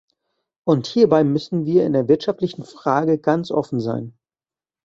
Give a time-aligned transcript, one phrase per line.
[0.65, 4.17] Und hierbei müssen wir in der wirtschaftlichen Frage ganz offen sein.